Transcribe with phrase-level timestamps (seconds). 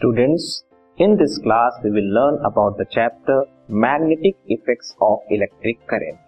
[0.00, 0.44] Students,
[1.00, 3.36] in this class we will learn about the chapter
[3.84, 6.18] magnetic effects of electric current.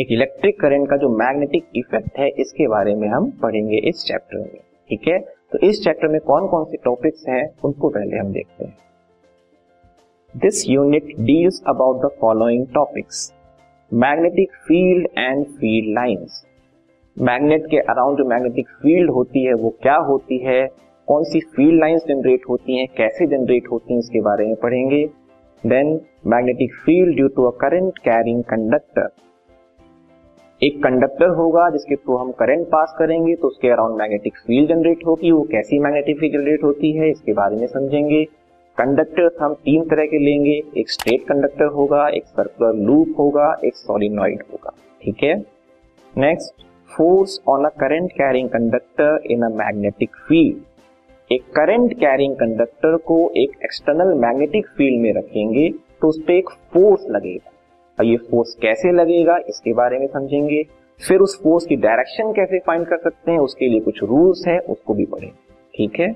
[0.00, 4.38] एक electric current का जो magnetic effect है इसके बारे में हम पढ़ेंगे इस चैप्टर
[4.38, 4.56] में।
[4.88, 5.18] ठीक है?
[5.52, 8.76] तो इस चैप्टर में कौन कौन से टॉपिक्स हैं उनको पहले हम देखते हैं।
[10.34, 13.32] This unit deals about the following topics
[13.92, 16.44] magnetic field and field lines
[17.18, 20.84] magnet के अराउंड जो मैग्नेटिक फ़ील्ड होती है वो क्या होती है?
[21.08, 25.04] कौन सी फ़ील्ड लाइंस जनरेट होती हैं, कैसे जनरेट होती हैं, इसके बारे में पढ़ेंगे।
[25.64, 29.08] Then magnetic field due to a current carrying conductor
[30.60, 35.06] एक कंडक्टर होगा, जिसके थ्रू हम करंट पास करेंगे तो उसके अराउंड मैग्नेटिक फ़ील्ड जनरेट
[35.06, 38.24] होगी, वो कैसी मैग्नेटिक फ़ील्ड जनरेट होती है, इसके बारे में समझेंगे।
[38.78, 43.76] कंडक्टर हम तीन तरह के लेंगे, एक स्ट्रेट कंडक्टर होगा, एक सर्कुलर लूप होगा, एक
[43.76, 45.34] सोलिनॉइड होगा, ठीक है?
[46.14, 50.62] Next force on a current carrying conductor in a magnetic field
[51.30, 55.68] एक करंट कैरिंग कंडक्टर को एक एक्सटर्नल मैग्नेटिक फ़ील्ड में रखेंगे
[56.00, 57.50] तो उस पर एक फोर्स लगेगा।
[57.98, 60.62] और ये फोर्स कैसे लगेगा, इसके बारे में समझेंगे।
[61.00, 64.58] फिर उस फोर्स की डायरेक्शन कैसे फाइंड कर सकते हैं, उसके लिए कुछ रूल्स है,
[64.58, 66.08] उसको भी पढ़ेंगे। ठीक है?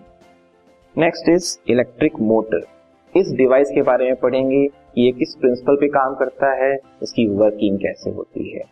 [0.99, 2.67] नेक्स्ट इज़ इलेक्ट्रिक मोटर
[3.15, 7.79] इस डिवाइस के बारे में पढ़ेंगे ये किस प्रिंसिपल पे काम करता है, इसकी वर्किंग
[7.79, 8.65] कैसे होती है।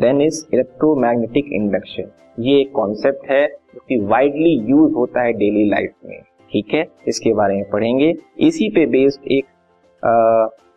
[0.00, 5.92] देन इज़ इलेक्ट्रोमैग्नेटिक इंडक्शन ये एक कॉन्सेप्ट है कि वाइडली यूज़ होता है डेली लाइफ
[6.04, 6.86] में, ठीक है?
[7.08, 9.44] इसके बारे में पढ़ेंगे। इसी पे बेस्ड एक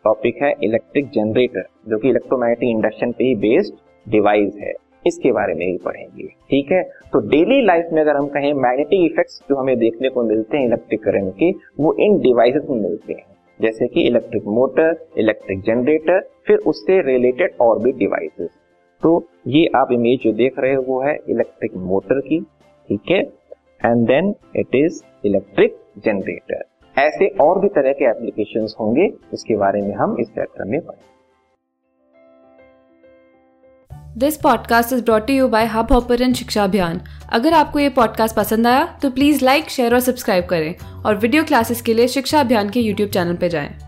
[0.06, 3.74] टॉपिक है इलेक्ट्रिक जनरेटर जो कि इलेक्ट्रोमैग्नेटिक इंडक्शन पे ही बेस्ड
[4.06, 4.74] डिवाइस है।
[5.08, 6.82] इसके बारे में भी पढ़ेंगे, ठीक है?
[7.14, 10.66] तो डेली लाइफ में अगर हम कहें मैग्नेटिक इफेक्ट्स जो हमें देखने को मिलते हैं
[10.66, 13.26] इलेक्ट्रिक करंट के, वो इन डिवाइसेस में मिलते हैं।
[13.60, 18.50] जैसे कि इलेक्ट्रिक मोटर इलेक्ट्रिक जनरेटर फिर उससे रिलेटेड और भी डिवाइसेस
[19.04, 19.12] तो
[19.48, 22.40] ये आप इमेज जो देख रहे हो वो है इलेक्ट्रिक मोटर की।
[22.90, 23.20] ठीक है?
[23.86, 26.64] And then it is electric generator
[26.96, 31.06] ऐसे और भी तरह के एप्लीकेशन होंगे, इसके बारे में हम इस चैप्टर में पढ़ेंगे।
[34.18, 37.02] This podcast is brought you by Hubhopper शिक्षा अभियान
[37.34, 41.44] अगर आपको ये पॉडकास्ट पसंद आया तो प्लीज़ लाइक शेयर और सब्सक्राइब करें। और वीडियो
[41.44, 43.87] क्लासेस के लिए शिक्षा अभियान के यूट्यूब चैनल पर जाएँ।